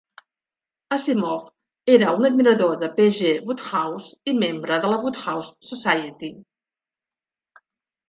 [0.95, 3.07] Asimov era un admirador de P.
[3.19, 3.31] G.
[3.51, 6.37] Wodehouse i membre de la Wodehouse Society.